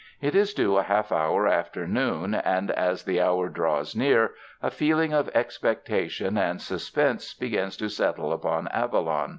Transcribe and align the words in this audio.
It 0.19 0.33
is 0.33 0.55
due 0.55 0.77
a 0.77 0.81
half 0.81 1.11
hour 1.11 1.47
after 1.47 1.85
noon, 1.85 2.33
and 2.33 2.71
as 2.71 3.03
the 3.03 3.21
hour 3.21 3.49
draws 3.49 3.95
near, 3.95 4.31
a 4.59 4.71
feeling 4.71 5.13
of 5.13 5.29
expectation 5.35 6.39
and 6.39 6.59
suspense 6.59 7.35
begins 7.35 7.77
to 7.77 7.87
settle 7.87 8.33
upon 8.33 8.67
Ava 8.73 8.97
lon. 8.99 9.29